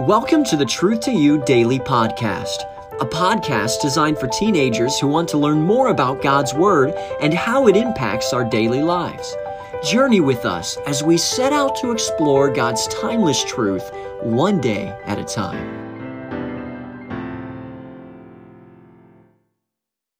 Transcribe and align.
Welcome 0.00 0.44
to 0.44 0.56
the 0.56 0.64
Truth 0.64 1.00
to 1.02 1.12
You 1.12 1.42
Daily 1.44 1.78
Podcast, 1.78 2.64
a 3.00 3.06
podcast 3.06 3.80
designed 3.80 4.18
for 4.18 4.26
teenagers 4.28 4.98
who 4.98 5.06
want 5.06 5.28
to 5.30 5.38
learn 5.38 5.62
more 5.62 5.88
about 5.88 6.22
God's 6.22 6.52
Word 6.52 6.92
and 7.20 7.32
how 7.32 7.68
it 7.68 7.76
impacts 7.76 8.32
our 8.32 8.44
daily 8.44 8.82
lives. 8.82 9.36
Journey 9.84 10.20
with 10.20 10.44
us 10.44 10.76
as 10.86 11.02
we 11.02 11.16
set 11.16 11.52
out 11.52 11.76
to 11.76 11.90
explore 11.90 12.52
God's 12.52 12.86
timeless 12.88 13.42
truth 13.44 13.90
one 14.22 14.60
day 14.60 14.88
at 15.04 15.18
a 15.18 15.24
time. 15.24 15.82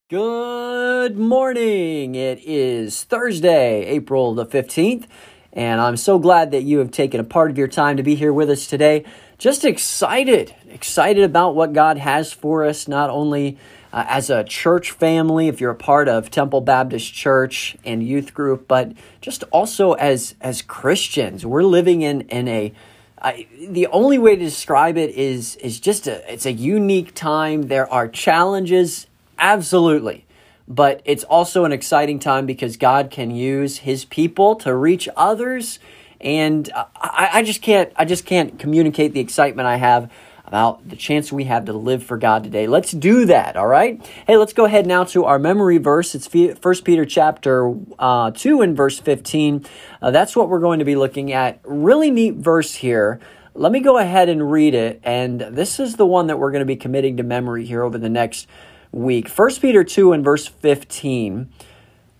Good 0.08 1.18
morning. 1.18 2.14
It 2.14 2.40
is 2.44 3.04
Thursday, 3.04 3.84
April 3.86 4.34
the 4.34 4.46
15th, 4.46 5.06
and 5.52 5.80
I'm 5.80 5.96
so 5.96 6.18
glad 6.18 6.50
that 6.52 6.62
you 6.62 6.78
have 6.78 6.90
taken 6.90 7.20
a 7.20 7.24
part 7.24 7.50
of 7.50 7.58
your 7.58 7.68
time 7.68 7.96
to 7.96 8.02
be 8.02 8.14
here 8.14 8.32
with 8.32 8.50
us 8.50 8.66
today. 8.66 9.04
Just 9.38 9.64
excited, 9.64 10.54
excited 10.68 11.24
about 11.24 11.54
what 11.54 11.72
God 11.72 11.98
has 11.98 12.32
for 12.32 12.64
us, 12.64 12.88
not 12.88 13.10
only 13.10 13.58
uh, 13.92 14.04
as 14.08 14.30
a 14.30 14.44
church 14.44 14.92
family, 14.92 15.48
if 15.48 15.60
you're 15.60 15.72
a 15.72 15.76
part 15.76 16.08
of 16.08 16.30
Temple 16.30 16.60
Baptist 16.60 17.12
Church 17.12 17.76
and 17.84 18.02
youth 18.06 18.32
group, 18.32 18.66
but 18.66 18.92
just 19.20 19.44
also 19.50 19.92
as 19.92 20.34
as 20.40 20.62
Christians. 20.62 21.44
We're 21.44 21.64
living 21.64 22.02
in 22.02 22.22
in 22.22 22.48
a 22.48 22.72
I, 23.20 23.46
the 23.56 23.86
only 23.88 24.18
way 24.18 24.34
to 24.36 24.42
describe 24.44 24.96
it 24.96 25.10
is 25.10 25.56
is 25.56 25.78
just 25.80 26.06
a 26.06 26.32
it's 26.32 26.46
a 26.46 26.52
unique 26.52 27.14
time. 27.14 27.64
There 27.64 27.92
are 27.92 28.08
challenges 28.08 29.06
Absolutely. 29.42 30.24
But 30.72 31.02
it's 31.04 31.22
also 31.24 31.66
an 31.66 31.72
exciting 31.72 32.18
time 32.18 32.46
because 32.46 32.78
God 32.78 33.10
can 33.10 33.30
use 33.30 33.78
his 33.78 34.06
people 34.06 34.56
to 34.56 34.74
reach 34.74 35.06
others. 35.18 35.78
And 36.18 36.70
I, 36.74 37.28
I 37.34 37.42
just 37.42 37.60
can't 37.60 37.92
I 37.94 38.06
just 38.06 38.24
can't 38.24 38.58
communicate 38.58 39.12
the 39.12 39.20
excitement 39.20 39.66
I 39.66 39.76
have 39.76 40.10
about 40.46 40.88
the 40.88 40.96
chance 40.96 41.30
we 41.30 41.44
have 41.44 41.66
to 41.66 41.74
live 41.74 42.02
for 42.02 42.16
God 42.16 42.44
today. 42.44 42.66
Let's 42.66 42.92
do 42.92 43.26
that, 43.26 43.56
all 43.56 43.66
right? 43.66 44.04
Hey, 44.26 44.38
let's 44.38 44.54
go 44.54 44.64
ahead 44.64 44.86
now 44.86 45.04
to 45.04 45.26
our 45.26 45.38
memory 45.38 45.76
verse. 45.76 46.14
It's 46.14 46.26
First 46.58 46.84
Peter 46.84 47.04
chapter 47.04 47.74
uh, 47.98 48.30
2 48.30 48.62
and 48.62 48.74
verse 48.74 48.98
15. 48.98 49.66
Uh, 50.00 50.10
that's 50.10 50.34
what 50.34 50.48
we're 50.48 50.60
going 50.60 50.78
to 50.78 50.84
be 50.86 50.96
looking 50.96 51.32
at. 51.32 51.60
Really 51.64 52.10
neat 52.10 52.36
verse 52.36 52.74
here. 52.74 53.20
Let 53.54 53.72
me 53.72 53.80
go 53.80 53.98
ahead 53.98 54.30
and 54.30 54.50
read 54.50 54.74
it. 54.74 55.00
And 55.04 55.40
this 55.40 55.78
is 55.78 55.96
the 55.96 56.06
one 56.06 56.28
that 56.28 56.38
we're 56.38 56.50
going 56.50 56.60
to 56.60 56.66
be 56.66 56.76
committing 56.76 57.18
to 57.18 57.22
memory 57.22 57.66
here 57.66 57.82
over 57.82 57.98
the 57.98 58.08
next 58.08 58.46
week. 58.92 59.28
1 59.28 59.54
Peter 59.56 59.82
2 59.82 60.12
and 60.12 60.22
verse 60.22 60.46
15. 60.46 61.50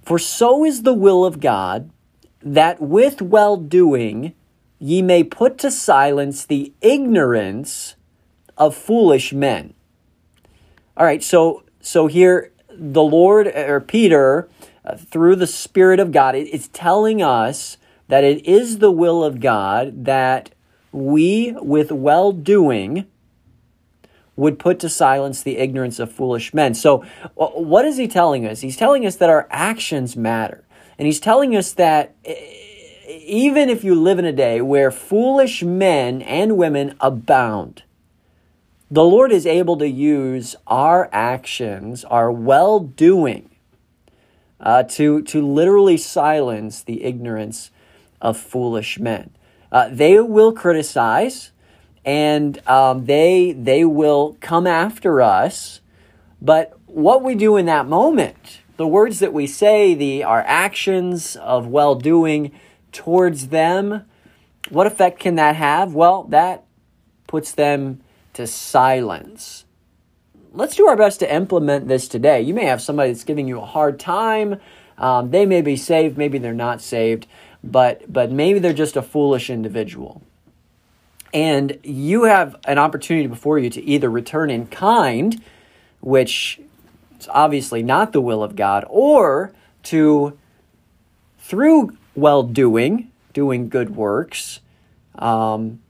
For 0.02 0.18
so 0.18 0.64
is 0.64 0.82
the 0.82 0.94
will 0.94 1.24
of 1.24 1.38
God 1.38 1.90
that 2.40 2.80
with 2.80 3.22
well 3.22 3.56
doing 3.56 4.34
ye 4.78 5.00
may 5.00 5.22
put 5.22 5.58
to 5.58 5.70
silence 5.70 6.44
the 6.44 6.72
ignorance 6.80 7.94
of 8.58 8.74
foolish 8.74 9.32
men. 9.32 9.74
All 10.96 11.06
right, 11.06 11.22
so 11.22 11.62
so 11.80 12.08
here 12.08 12.52
the 12.68 13.02
Lord 13.02 13.46
or 13.46 13.80
Peter 13.80 14.48
uh, 14.84 14.96
through 14.96 15.36
the 15.36 15.46
Spirit 15.46 16.00
of 16.00 16.10
God 16.10 16.34
it's 16.34 16.68
telling 16.72 17.22
us 17.22 17.76
that 18.08 18.24
it 18.24 18.44
is 18.46 18.78
the 18.78 18.90
will 18.90 19.22
of 19.22 19.40
God 19.40 20.04
that 20.04 20.50
we 20.90 21.54
with 21.60 21.92
well 21.92 22.32
doing 22.32 23.06
would 24.36 24.58
put 24.58 24.78
to 24.80 24.88
silence 24.88 25.42
the 25.42 25.58
ignorance 25.58 25.98
of 25.98 26.10
foolish 26.10 26.54
men. 26.54 26.74
So, 26.74 27.04
what 27.34 27.84
is 27.84 27.96
he 27.96 28.08
telling 28.08 28.46
us? 28.46 28.60
He's 28.60 28.76
telling 28.76 29.06
us 29.06 29.16
that 29.16 29.28
our 29.28 29.46
actions 29.50 30.16
matter. 30.16 30.64
And 30.98 31.06
he's 31.06 31.20
telling 31.20 31.56
us 31.56 31.72
that 31.72 32.14
even 33.08 33.68
if 33.68 33.84
you 33.84 33.94
live 33.94 34.18
in 34.18 34.24
a 34.24 34.32
day 34.32 34.60
where 34.60 34.90
foolish 34.90 35.62
men 35.62 36.22
and 36.22 36.56
women 36.56 36.96
abound, 37.00 37.82
the 38.90 39.04
Lord 39.04 39.32
is 39.32 39.46
able 39.46 39.76
to 39.78 39.88
use 39.88 40.54
our 40.66 41.08
actions, 41.12 42.04
our 42.04 42.30
well 42.30 42.78
doing, 42.78 43.50
uh, 44.60 44.84
to, 44.84 45.22
to 45.22 45.46
literally 45.46 45.96
silence 45.96 46.82
the 46.82 47.04
ignorance 47.04 47.70
of 48.20 48.36
foolish 48.36 48.98
men. 48.98 49.30
Uh, 49.72 49.88
they 49.90 50.20
will 50.20 50.52
criticize, 50.52 51.52
and 52.04 52.66
um, 52.68 53.06
they 53.06 53.52
they 53.52 53.84
will 53.84 54.36
come 54.40 54.66
after 54.66 55.20
us. 55.20 55.80
But 56.40 56.78
what 56.86 57.22
we 57.22 57.34
do 57.34 57.56
in 57.56 57.66
that 57.66 57.86
moment, 57.86 58.60
the 58.76 58.86
words 58.86 59.20
that 59.20 59.32
we 59.32 59.46
say, 59.46 59.94
the 59.94 60.24
our 60.24 60.42
actions 60.46 61.36
of 61.36 61.66
well 61.66 61.94
doing 61.94 62.52
towards 62.90 63.48
them, 63.48 64.04
what 64.68 64.86
effect 64.86 65.20
can 65.20 65.36
that 65.36 65.56
have? 65.56 65.94
Well, 65.94 66.24
that 66.24 66.64
puts 67.26 67.52
them 67.52 68.00
to 68.34 68.46
silence. 68.46 69.64
Let's 70.52 70.76
do 70.76 70.86
our 70.86 70.96
best 70.96 71.20
to 71.20 71.34
implement 71.34 71.88
this 71.88 72.08
today. 72.08 72.42
You 72.42 72.52
may 72.52 72.66
have 72.66 72.82
somebody 72.82 73.12
that's 73.12 73.24
giving 73.24 73.48
you 73.48 73.58
a 73.60 73.64
hard 73.64 73.98
time. 73.98 74.60
Um, 74.98 75.30
they 75.30 75.46
may 75.46 75.62
be 75.62 75.76
saved, 75.76 76.18
maybe 76.18 76.38
they're 76.38 76.52
not 76.52 76.82
saved, 76.82 77.26
but 77.64 78.12
but 78.12 78.30
maybe 78.30 78.58
they're 78.58 78.72
just 78.72 78.96
a 78.96 79.02
foolish 79.02 79.48
individual. 79.48 80.22
And 81.32 81.78
you 81.82 82.24
have 82.24 82.56
an 82.64 82.78
opportunity 82.78 83.26
before 83.26 83.58
you 83.58 83.70
to 83.70 83.82
either 83.82 84.10
return 84.10 84.50
in 84.50 84.66
kind, 84.66 85.42
which 86.00 86.60
is 87.18 87.28
obviously 87.30 87.82
not 87.82 88.12
the 88.12 88.20
will 88.20 88.42
of 88.42 88.54
God, 88.54 88.84
or 88.88 89.52
to, 89.84 90.38
through 91.38 91.96
well 92.14 92.42
doing, 92.42 93.10
doing 93.32 93.68
good 93.68 93.96
works, 93.96 94.60
um, 95.14 95.80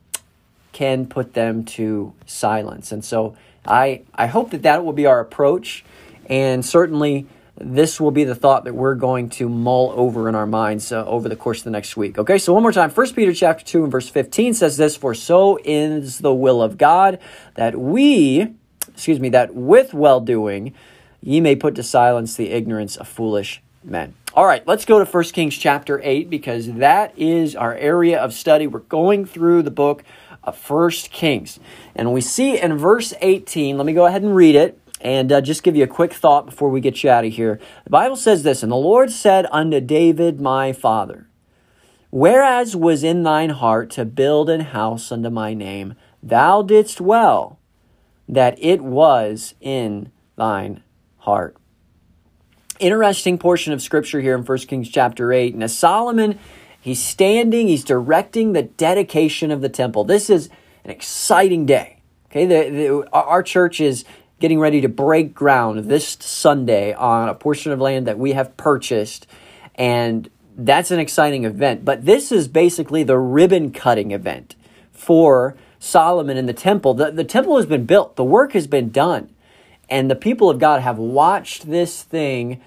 can 0.73 1.07
put 1.07 1.35
them 1.35 1.65
to 1.65 2.13
silence. 2.27 2.93
And 2.93 3.05
so 3.05 3.37
I, 3.67 4.03
I 4.15 4.27
hope 4.27 4.51
that 4.51 4.63
that 4.63 4.85
will 4.85 4.93
be 4.93 5.07
our 5.07 5.21
approach. 5.21 5.85
And 6.27 6.65
certainly, 6.65 7.27
this 7.63 8.01
will 8.01 8.11
be 8.11 8.25
the 8.25 8.35
thought 8.35 8.65
that 8.65 8.75
we're 8.75 8.95
going 8.95 9.29
to 9.31 9.49
mull 9.49 9.93
over 9.97 10.29
in 10.29 10.35
our 10.35 10.47
minds 10.47 10.91
uh, 10.93 11.05
over 11.07 11.29
the 11.29 11.37
course 11.37 11.59
of 11.59 11.65
the 11.65 11.71
next 11.71 11.97
week. 11.97 12.19
Okay, 12.19 12.39
so 12.39 12.53
one 12.53 12.63
more 12.63 12.73
time. 12.73 12.91
First 12.91 13.15
Peter 13.15 13.33
chapter 13.33 13.65
2 13.65 13.85
and 13.85 13.93
verse 13.93 14.09
15 14.09 14.55
says 14.55 14.77
this, 14.77 14.97
For 14.97 15.15
so 15.15 15.59
is 15.65 16.19
the 16.19 16.35
will 16.35 16.63
of 16.63 16.77
God 16.77 17.19
that 17.55 17.79
we, 17.79 18.55
excuse 18.89 19.21
me, 19.21 19.29
that 19.31 19.55
with 19.55 19.95
well-doing 19.95 20.75
ye 21.23 21.41
may 21.41 21.55
put 21.55 21.75
to 21.77 21.83
silence 21.83 22.35
the 22.35 22.51
ignorance 22.51 22.97
of 22.97 23.07
foolish 23.07 23.63
men. 23.85 24.15
All 24.35 24.47
right, 24.47 24.67
let's 24.67 24.85
go 24.85 25.03
to 25.03 25.11
1 25.11 25.25
Kings 25.25 25.57
chapter 25.57 26.01
8 26.03 26.29
because 26.29 26.73
that 26.73 27.17
is 27.17 27.55
our 27.55 27.75
area 27.75 28.19
of 28.19 28.33
study. 28.33 28.67
We're 28.67 28.81
going 28.81 29.25
through 29.25 29.63
the 29.63 29.71
book 29.71 30.03
of 30.43 30.59
1 30.69 30.91
Kings. 31.11 31.61
And 31.95 32.13
we 32.13 32.21
see 32.21 32.61
in 32.61 32.77
verse 32.77 33.15
18, 33.21 33.77
let 33.77 33.87
me 33.87 33.93
go 33.93 34.07
ahead 34.07 34.23
and 34.23 34.35
read 34.35 34.57
it 34.57 34.79
and 35.03 35.31
uh, 35.33 35.41
just 35.41 35.63
give 35.63 35.77
you 35.77 35.85
a 35.85 35.89
quick 35.89 36.13
thought 36.13 36.47
before 36.47 36.71
we 36.71 36.81
get 36.81 37.03
you 37.03 37.11
out 37.11 37.25
of 37.25 37.33
here. 37.33 37.61
The 37.85 37.91
Bible 37.91 38.17
says 38.17 38.43
this 38.43 38.63
And 38.63 38.73
the 38.73 38.77
Lord 38.77 39.11
said 39.11 39.47
unto 39.51 39.81
David, 39.81 40.41
my 40.41 40.73
father, 40.73 41.29
Whereas 42.11 42.77
was 42.77 43.03
in 43.03 43.23
thine 43.23 43.51
heart 43.51 43.91
to 43.93 44.05
build 44.05 44.49
an 44.49 44.61
house 44.61 45.11
unto 45.11 45.31
my 45.31 45.55
name, 45.55 45.95
thou 46.23 46.63
didst 46.63 47.01
well 47.01 47.59
that 48.29 48.57
it 48.63 48.83
was 48.83 49.55
in 49.61 50.13
thine 50.37 50.83
heart. 51.19 51.57
Interesting 52.79 53.39
portion 53.39 53.73
of 53.73 53.81
scripture 53.81 54.21
here 54.21 54.37
in 54.37 54.45
1 54.45 54.59
Kings 54.59 54.89
chapter 54.89 55.33
8. 55.33 55.55
Now, 55.57 55.69
Solomon, 55.69 56.39
he's 56.81 57.03
standing, 57.03 57.69
he's 57.69 57.85
directing 57.85 58.53
the 58.53 58.65
dedication 58.65 59.51
of 59.51 59.63
the 59.63 59.69
temple. 59.69 60.05
This 60.05 60.29
is 60.29 60.51
an 60.85 60.91
exciting 60.91 61.65
day. 61.65 62.03
Okay, 62.27 62.45
the, 62.45 62.71
the, 62.71 63.09
our 63.13 63.43
church 63.43 63.81
is 63.81 64.05
getting 64.43 64.59
ready 64.59 64.81
to 64.81 64.89
break 64.89 65.33
ground 65.33 65.85
this 65.85 66.17
Sunday 66.19 66.93
on 66.95 67.29
a 67.29 67.35
portion 67.35 67.71
of 67.71 67.81
land 67.81 68.09
that 68.09 68.19
we 68.19 68.33
have 68.33 68.57
purchased. 68.57 69.25
And 69.77 70.29
that's 70.57 70.91
an 70.91 70.99
exciting 70.99 71.45
event. 71.45 71.85
But 71.85 72.05
this 72.07 72.33
is 72.33 72.49
basically 72.49 73.05
the 73.05 73.17
ribbon 73.17 73.71
cutting 73.71 74.11
event 74.11 74.57
for 74.91 75.57
Solomon 75.79 76.37
in 76.37 76.47
the 76.47 76.53
temple. 76.53 76.93
The, 76.93 77.13
the 77.13 77.23
temple 77.23 77.57
has 77.57 77.67
been 77.67 77.87
built, 77.87 78.17
the 78.17 78.25
work 78.25 78.53
has 78.55 78.67
been 78.67 78.91
done. 78.91 79.31
And 79.89 80.11
the 80.11 80.17
people 80.17 80.51
of 80.51 80.59
God 80.59 80.83
have 80.83 80.99
watched 80.99 81.71
this 81.71 82.03
thing 82.03 82.61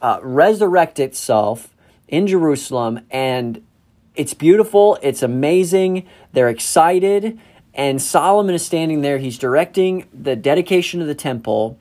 uh, 0.00 0.18
resurrect 0.22 0.98
itself 0.98 1.72
in 2.08 2.26
Jerusalem. 2.26 3.06
And 3.12 3.64
it's 4.16 4.34
beautiful, 4.34 4.98
it's 5.02 5.22
amazing. 5.22 6.04
They're 6.32 6.48
excited. 6.48 7.38
And 7.74 8.00
Solomon 8.02 8.54
is 8.54 8.64
standing 8.64 9.00
there. 9.00 9.18
He's 9.18 9.38
directing 9.38 10.06
the 10.12 10.36
dedication 10.36 11.00
of 11.00 11.06
the 11.06 11.14
temple. 11.14 11.78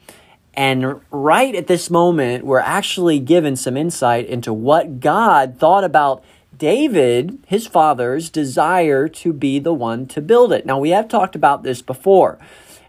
And 0.53 1.01
right 1.11 1.53
at 1.55 1.67
this 1.67 1.89
moment, 1.89 2.45
we're 2.45 2.59
actually 2.59 3.19
given 3.19 3.55
some 3.55 3.77
insight 3.77 4.25
into 4.27 4.53
what 4.53 4.99
God 4.99 5.57
thought 5.57 5.83
about 5.83 6.23
David, 6.57 7.39
his 7.47 7.65
father's 7.65 8.29
desire 8.29 9.07
to 9.07 9.33
be 9.33 9.59
the 9.59 9.73
one 9.73 10.05
to 10.07 10.21
build 10.21 10.53
it. 10.53 10.65
Now, 10.65 10.77
we 10.77 10.91
have 10.91 11.07
talked 11.07 11.35
about 11.35 11.63
this 11.63 11.81
before. 11.81 12.37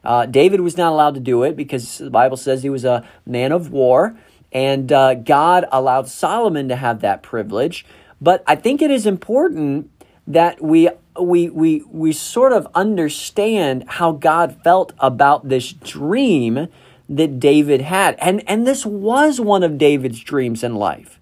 Uh, 0.05 0.27
David 0.27 0.61
was 0.61 0.77
not 0.77 0.93
allowed 0.93 1.15
to 1.15 1.21
do 1.21 1.43
it 1.45 1.57
because 1.57 1.99
the 1.99 2.11
Bible 2.11 2.37
says 2.37 2.63
he 2.63 2.71
was 2.71 2.85
a 2.85 3.07
man 3.25 3.53
of 3.53 3.71
war, 3.71 4.17
and 4.53 4.93
uh, 4.93 5.15
God 5.15 5.65
allowed 5.73 6.09
Solomon 6.09 6.69
to 6.69 6.77
have 6.77 7.01
that 7.01 7.23
privilege. 7.23 7.87
But 8.21 8.43
I 8.47 8.57
think 8.57 8.83
it 8.83 8.91
is 8.91 9.07
important 9.07 9.91
that 10.27 10.63
we 10.63 10.89
we 11.21 11.49
we 11.49 11.83
we 11.89 12.13
sort 12.13 12.53
of 12.53 12.67
understand 12.75 13.85
how 13.87 14.13
God 14.13 14.63
felt 14.65 14.93
about 14.99 15.49
this 15.49 15.73
dream 15.73 16.69
that 17.09 17.39
David 17.39 17.83
had. 17.83 18.17
And 18.19 18.43
and 18.49 18.67
this 18.67 18.87
was 18.87 19.41
one 19.41 19.63
of 19.63 19.79
David's 19.79 20.21
dreams 20.21 20.63
in 20.63 20.75
life. 20.75 21.19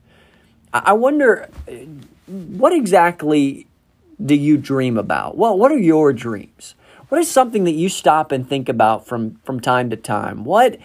I 0.73 0.93
wonder 0.93 1.49
uh, 1.69 1.73
what 2.29 2.73
exactly 2.73 3.67
do 4.25 4.35
you 4.35 4.57
dream 4.57 4.97
about? 4.97 5.37
Well, 5.37 5.59
what 5.59 5.73
are 5.73 5.79
your 5.79 6.13
dreams? 6.13 6.75
What 7.09 7.21
is 7.21 7.29
something 7.29 7.65
that 7.65 7.73
you 7.73 7.89
stop 7.89 8.31
and 8.31 8.49
think 8.49 8.69
about 8.69 9.07
from 9.07 9.41
from 9.45 9.59
time 9.61 9.91
to 9.91 9.97
time? 9.97 10.45
What 10.45 10.79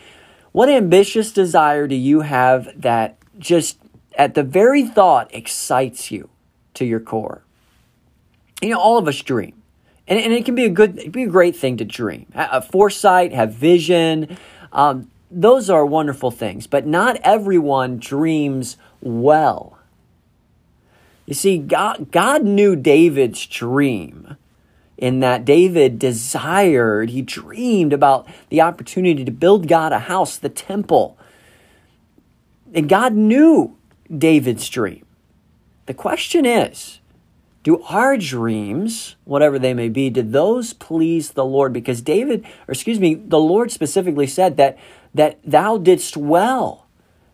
what 0.51 0.69
ambitious 0.69 1.31
desire 1.31 1.87
do 1.87 1.95
you 1.95 2.21
have 2.21 2.69
that 2.81 3.17
just 3.37 3.77
at 4.17 4.33
the 4.33 4.43
very 4.43 4.85
thought 4.85 5.33
excites 5.33 6.09
you 6.09 6.29
to 6.73 6.85
your 6.85 6.99
core? 6.99 7.44
You 8.65 8.71
know, 8.71 8.79
all 8.79 8.97
of 8.97 9.07
us 9.07 9.21
dream. 9.21 9.61
And, 10.07 10.19
and 10.19 10.33
it 10.33 10.45
can 10.45 10.55
be 10.55 10.65
a 10.65 10.69
good, 10.69 11.11
be 11.11 11.23
a 11.23 11.27
great 11.27 11.55
thing 11.55 11.77
to 11.77 11.85
dream. 11.85 12.25
A 12.33 12.61
foresight, 12.61 13.31
have 13.33 13.53
vision. 13.53 14.37
Um, 14.71 15.11
those 15.29 15.69
are 15.69 15.85
wonderful 15.85 16.31
things, 16.31 16.67
but 16.67 16.85
not 16.85 17.17
everyone 17.23 17.97
dreams 17.97 18.77
well. 19.01 19.77
You 21.25 21.33
see, 21.33 21.57
God, 21.57 22.11
God 22.11 22.43
knew 22.43 22.75
David's 22.75 23.45
dream 23.45 24.37
in 24.97 25.19
that 25.19 25.43
David 25.43 25.99
desired, 25.99 27.09
he 27.09 27.21
dreamed 27.21 27.91
about 27.93 28.27
the 28.49 28.61
opportunity 28.61 29.25
to 29.25 29.31
build 29.31 29.67
God 29.67 29.91
a 29.91 29.99
house, 29.99 30.37
the 30.37 30.49
temple. 30.49 31.17
And 32.73 32.87
God 32.87 33.13
knew 33.13 33.77
David's 34.15 34.69
dream. 34.69 35.05
The 35.85 35.93
question 35.93 36.45
is, 36.45 36.99
do 37.65 37.81
our 37.89 38.15
dreams, 38.15 39.15
whatever 39.23 39.57
they 39.57 39.73
may 39.73 39.89
be, 39.89 40.11
did 40.11 40.31
those 40.31 40.71
please 40.71 41.31
the 41.31 41.43
Lord? 41.43 41.73
Because 41.73 41.99
David, 41.99 42.45
or 42.67 42.73
excuse 42.73 42.99
me, 42.99 43.15
the 43.15 43.39
Lord 43.39 43.71
specifically 43.71 44.27
said 44.27 44.55
that 44.57 44.77
that 45.15 45.39
thou 45.43 45.79
didst 45.79 46.15
well 46.15 46.85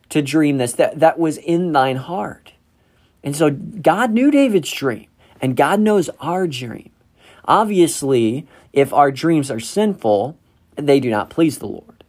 to 0.07 0.21
dream 0.21 0.57
this, 0.57 0.71
that, 0.73 0.99
that 0.99 1.19
was 1.19 1.35
in 1.37 1.73
thine 1.73 1.97
heart. 1.97 2.53
And 3.23 3.35
so 3.35 3.49
God 3.49 4.11
knew 4.11 4.31
David's 4.31 4.71
dream, 4.71 5.07
and 5.41 5.57
God 5.57 5.81
knows 5.81 6.09
our 6.21 6.47
dream. 6.47 6.91
Obviously, 7.43 8.47
if 8.71 8.93
our 8.93 9.11
dreams 9.11 9.51
are 9.51 9.59
sinful, 9.59 10.37
they 10.77 11.01
do 11.01 11.09
not 11.09 11.29
please 11.29 11.57
the 11.57 11.67
Lord. 11.67 12.05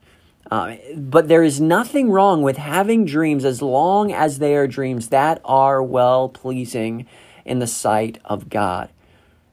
Uh, 0.49 0.77
but 0.95 1.27
there 1.27 1.43
is 1.43 1.61
nothing 1.61 2.09
wrong 2.09 2.43
with 2.43 2.57
having 2.57 3.05
dreams 3.05 3.45
as 3.45 3.61
long 3.61 4.13
as 4.13 4.39
they 4.39 4.55
are 4.55 4.69
dreams 4.69 5.09
that 5.09 5.41
are 5.45 5.83
well 5.83 6.29
pleasing 6.29 7.07
in 7.44 7.59
the 7.59 7.67
sight 7.67 8.19
of 8.25 8.49
God. 8.49 8.91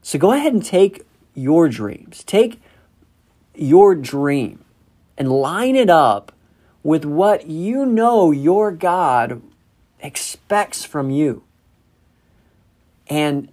So 0.02 0.18
go 0.18 0.32
ahead 0.32 0.52
and 0.52 0.64
take 0.64 1.06
your 1.34 1.68
dreams. 1.68 2.24
Take 2.24 2.60
your 3.54 3.94
dream 3.94 4.64
and 5.18 5.30
line 5.30 5.76
it 5.76 5.90
up 5.90 6.32
with 6.82 7.04
what 7.04 7.46
you 7.46 7.84
know 7.84 8.30
your 8.30 8.72
God 8.72 9.42
expects 10.00 10.84
from 10.84 11.10
you. 11.10 11.44
And 13.08 13.50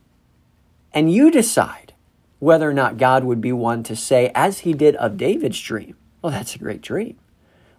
and 0.93 1.11
you 1.11 1.29
decide 1.29 1.93
whether 2.39 2.69
or 2.69 2.73
not 2.73 2.97
God 2.97 3.23
would 3.23 3.41
be 3.41 3.51
one 3.51 3.83
to 3.83 3.95
say 3.95 4.31
as 4.33 4.59
he 4.59 4.73
did 4.73 4.95
of 4.95 5.17
David's 5.17 5.59
dream. 5.59 5.95
Well, 6.21 6.31
that's 6.31 6.55
a 6.55 6.59
great 6.59 6.81
dream. 6.81 7.17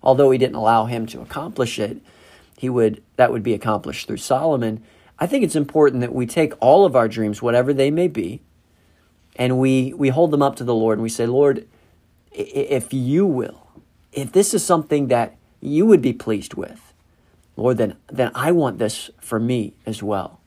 Although 0.02 0.31
he 0.31 0.38
didn't 0.38 0.56
allow 0.56 0.87
him 0.87 1.06
to 1.06 1.20
accomplish 1.20 1.78
it, 1.78 1.99
he 2.56 2.69
would 2.69 3.02
that 3.16 3.32
would 3.32 3.43
be 3.43 3.55
accomplished 3.55 4.06
through 4.06 4.19
Solomon. 4.19 4.82
I 5.19 5.26
think 5.26 5.44
it's 5.44 5.56
important 5.56 6.00
that 6.00 6.15
we 6.15 6.26
take 6.26 6.53
all 6.61 6.85
of 6.85 6.94
our 6.94 7.09
dreams, 7.09 7.43
whatever 7.43 7.73
they 7.73 7.91
may 7.91 8.09
be, 8.09 8.41
and 9.37 9.59
we 9.59 9.93
we 9.94 10.09
hold 10.09 10.31
them 10.31 10.43
up 10.43 10.56
to 10.56 10.65
the 10.65 10.75
Lord 10.75 10.99
and 10.99 11.03
we 11.03 11.09
say, 11.09 11.26
Lord, 11.26 11.67
if 12.32 12.93
you 12.93 13.26
will, 13.26 13.69
if 14.12 14.32
this 14.32 14.55
is 14.55 14.65
something 14.65 15.09
that 15.09 15.37
you 15.61 15.87
would 15.87 16.03
be 16.03 16.12
pleased 16.12 16.55
with, 16.55 16.93
Lord, 17.56 17.79
then, 17.79 17.97
then 18.06 18.31
I 18.35 18.53
want 18.53 18.79
this 18.79 19.11
for 19.20 19.41
me 19.41 19.75
as 19.85 20.03
well. 20.03 20.41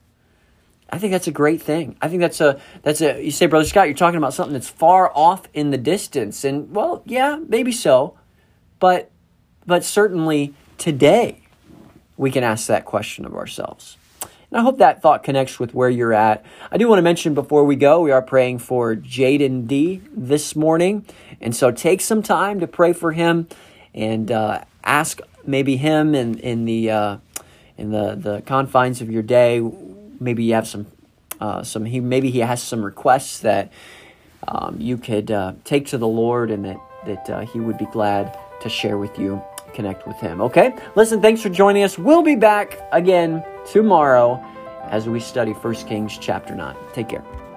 I 0.90 0.98
think 0.98 1.12
that's 1.12 1.28
a 1.28 1.32
great 1.32 1.62
thing. 1.62 1.96
I 2.02 2.10
think 2.10 2.20
that's 2.20 2.42
a 2.42 2.60
that's 2.82 3.02
a 3.02 3.24
you 3.24 3.32
say, 3.32 3.46
Brother 3.46 3.66
Scott, 3.66 3.88
you're 3.88 3.96
talking 3.96 4.18
about 4.18 4.34
something 4.34 4.54
that's 4.54 4.70
far 4.70 5.12
off 5.16 5.44
in 5.54 5.72
the 5.72 5.78
distance. 5.78 6.44
And 6.44 6.74
well, 6.76 7.02
yeah, 7.06 7.40
maybe 7.48 7.72
so. 7.72 8.18
But 8.80 9.10
but 9.66 9.86
certainly 9.86 10.54
today 10.78 11.44
we 12.18 12.30
can 12.30 12.44
ask 12.44 12.68
that 12.68 12.84
question 12.84 13.26
of 13.26 13.36
ourselves. 13.36 13.98
And 14.52 14.60
I 14.60 14.64
hope 14.64 14.80
that 14.80 15.02
thought 15.02 15.24
connects 15.24 15.60
with 15.60 15.74
where 15.74 15.90
you're 15.90 16.14
at. 16.14 16.44
I 16.72 16.78
do 16.78 16.88
want 16.90 16.98
to 16.98 17.04
mention 17.04 17.34
before 17.34 17.64
we 17.64 17.78
go, 17.78 18.02
we 18.02 18.12
are 18.12 18.22
praying 18.22 18.60
for 18.60 18.96
Jaden 18.96 19.66
D 19.66 20.02
this 20.14 20.58
morning. 20.58 21.06
And 21.40 21.56
so 21.56 21.72
take 21.72 22.02
some 22.02 22.22
time 22.22 22.60
to 22.60 22.68
pray 22.68 22.92
for 22.92 23.14
him 23.14 23.48
and 23.94 24.30
uh, 24.30 24.64
ask 24.84 25.22
maybe 25.46 25.78
him 25.78 26.14
in, 26.14 26.38
in 26.40 26.66
the 26.66 26.92
uh, 26.92 27.18
in 27.78 27.92
the, 27.92 28.16
the 28.16 28.42
confines 28.42 29.02
of 29.02 29.10
your 29.10 29.24
day. 29.24 29.62
Maybe 30.20 30.44
you 30.44 30.54
have 30.54 30.68
some 30.68 30.88
uh, 31.40 31.64
some 31.64 31.86
he 31.86 32.02
maybe 32.02 32.30
he 32.30 32.40
has 32.40 32.62
some 32.62 32.84
requests 32.84 33.40
that 33.40 33.72
um, 34.48 34.76
you 34.80 34.98
could 34.98 35.32
uh, 35.32 35.54
take 35.64 35.88
to 35.88 35.98
the 35.98 36.08
Lord 36.08 36.52
and 36.52 36.66
that 36.66 36.78
that 37.06 37.30
uh, 37.30 37.40
he 37.42 37.62
would 37.62 37.78
be 37.78 37.88
glad 37.88 38.38
to 38.62 38.70
share 38.70 38.98
with 38.98 39.18
you 39.18 39.42
connect 39.74 40.08
with 40.08 40.18
him. 40.18 40.42
Okay? 40.42 40.76
Listen, 40.96 41.22
thanks 41.22 41.42
for 41.42 41.50
joining 41.50 41.84
us. 41.84 41.98
We'll 41.98 42.24
be 42.24 42.36
back 42.36 42.80
again 42.92 43.44
tomorrow 43.72 44.44
as 44.90 45.08
we 45.08 45.20
study 45.20 45.54
1 45.54 45.76
Kings 45.88 46.18
chapter 46.18 46.56
9. 46.56 46.76
Take 46.94 47.10
care. 47.10 47.51